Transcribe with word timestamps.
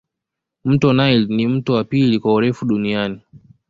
mto 0.65 0.93
nile 0.93 1.25
ni 1.35 1.47
mto 1.47 1.73
wa 1.73 1.83
pili 1.83 2.19
kwa 2.19 2.33
urefu 2.33 2.65
duniani 2.65 3.21